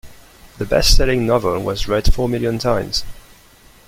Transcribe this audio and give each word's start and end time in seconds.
The 0.57 0.65
bestselling 0.65 1.27
novel 1.27 1.59
was 1.59 1.87
read 1.87 2.11
four 2.11 2.27
million 2.27 2.57
times. 2.57 3.03